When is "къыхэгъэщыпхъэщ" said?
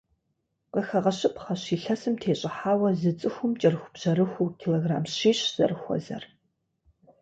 0.71-1.63